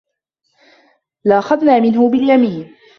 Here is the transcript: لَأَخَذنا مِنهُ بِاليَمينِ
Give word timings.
لَأَخَذنا 1.25 1.79
مِنهُ 1.79 2.09
بِاليَمينِ 2.09 2.75